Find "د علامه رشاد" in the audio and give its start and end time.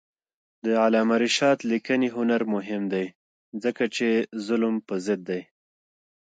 0.65-1.57